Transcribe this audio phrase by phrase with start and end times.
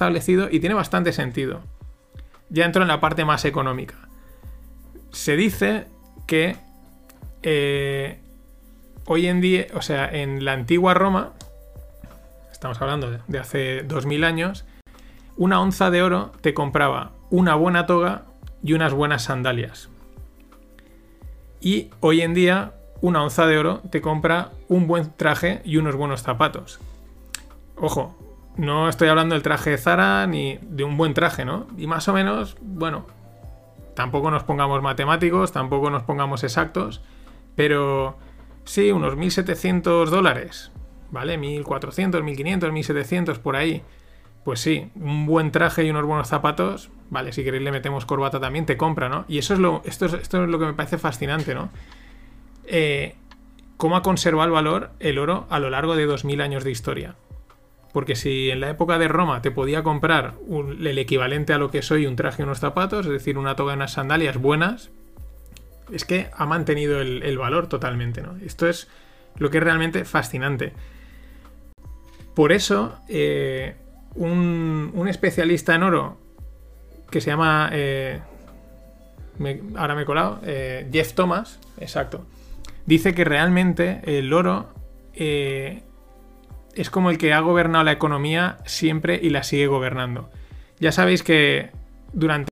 [0.00, 1.60] establecido y tiene bastante sentido.
[2.48, 3.96] Ya entro en la parte más económica.
[5.12, 5.86] Se dice
[6.26, 6.56] que
[7.42, 8.18] eh,
[9.04, 11.34] hoy en día, o sea, en la antigua Roma,
[12.50, 14.64] estamos hablando de hace 2000 años,
[15.36, 18.22] una onza de oro te compraba una buena toga
[18.62, 19.90] y unas buenas sandalias.
[21.60, 22.72] Y hoy en día,
[23.02, 26.80] una onza de oro te compra un buen traje y unos buenos zapatos.
[27.76, 28.16] Ojo,
[28.56, 31.66] no estoy hablando del traje de Zara ni de un buen traje, ¿no?
[31.78, 33.06] Y más o menos, bueno,
[33.94, 37.02] tampoco nos pongamos matemáticos, tampoco nos pongamos exactos,
[37.56, 38.16] pero
[38.64, 40.72] sí, unos 1.700 dólares,
[41.10, 41.38] ¿vale?
[41.38, 43.82] 1.400, 1.500, 1.700 por ahí.
[44.44, 48.40] Pues sí, un buen traje y unos buenos zapatos, vale, si queréis le metemos corbata
[48.40, 49.26] también, te compra, ¿no?
[49.28, 51.68] Y eso es lo, esto, es, esto es lo que me parece fascinante, ¿no?
[52.64, 53.16] Eh,
[53.76, 57.16] cómo ha conservado el valor el oro a lo largo de 2000 años de historia.
[57.92, 61.82] Porque si en la época de Roma te podía comprar el equivalente a lo que
[61.82, 64.90] soy un traje y unos zapatos, es decir, una toga y unas sandalias buenas,
[65.92, 68.36] es que ha mantenido el, valor totalmente, ¿no?
[68.44, 68.88] Esto es
[69.36, 70.72] lo que es realmente fascinante.
[72.34, 73.74] Por eso, eh,
[74.14, 76.18] un, especialista en oro
[77.10, 77.70] que se llama.
[77.72, 78.20] Eh,
[79.76, 80.40] ahora me he colado.
[80.44, 82.24] Eh, Jeff Thomas, exacto.
[82.86, 84.68] Dice que realmente el oro
[86.74, 90.30] es como el que ha gobernado la economía siempre y la sigue gobernando.
[90.78, 91.70] Ya sabéis que
[92.12, 92.48] durante